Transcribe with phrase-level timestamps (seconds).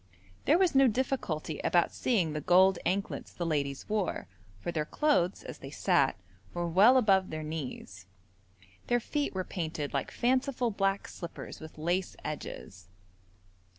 [0.45, 4.25] There was no difficulty about seeing the gold anklets the ladies wore,
[4.59, 6.15] for their clothes, as they sat,
[6.55, 8.07] were well above their knees.
[8.87, 12.87] Their feet were painted like fanciful black slippers with lace edges.